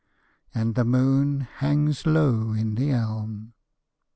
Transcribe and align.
_And 0.55 0.73
the 0.73 0.83
moon 0.83 1.41
hangs 1.41 2.07
low 2.07 2.53
in 2.53 2.73
the 2.73 2.89
elm. 2.89 3.53